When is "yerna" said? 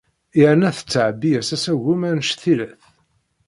0.39-0.69